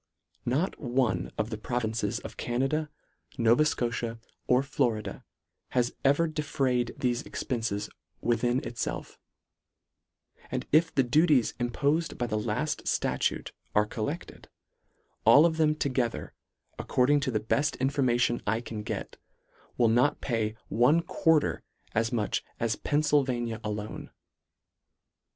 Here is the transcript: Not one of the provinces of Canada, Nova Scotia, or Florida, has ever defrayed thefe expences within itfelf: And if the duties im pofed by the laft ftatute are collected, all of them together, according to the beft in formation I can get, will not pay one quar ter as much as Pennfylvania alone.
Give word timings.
Not 0.47 0.79
one 0.79 1.29
of 1.37 1.51
the 1.51 1.59
provinces 1.59 2.17
of 2.21 2.35
Canada, 2.35 2.89
Nova 3.37 3.63
Scotia, 3.65 4.19
or 4.47 4.63
Florida, 4.63 5.23
has 5.77 5.93
ever 6.03 6.27
defrayed 6.27 6.95
thefe 6.97 7.23
expences 7.23 7.87
within 8.19 8.61
itfelf: 8.61 9.17
And 10.49 10.65
if 10.71 10.91
the 10.91 11.03
duties 11.03 11.53
im 11.59 11.69
pofed 11.69 12.17
by 12.17 12.25
the 12.25 12.39
laft 12.39 12.85
ftatute 12.85 13.51
are 13.75 13.85
collected, 13.85 14.49
all 15.23 15.45
of 15.45 15.57
them 15.57 15.75
together, 15.75 16.33
according 16.79 17.19
to 17.19 17.29
the 17.29 17.39
beft 17.39 17.75
in 17.75 17.91
formation 17.91 18.41
I 18.47 18.59
can 18.59 18.81
get, 18.81 19.17
will 19.77 19.87
not 19.87 20.19
pay 20.19 20.55
one 20.67 21.03
quar 21.03 21.41
ter 21.41 21.61
as 21.93 22.11
much 22.11 22.43
as 22.59 22.75
Pennfylvania 22.75 23.59
alone. 23.63 24.09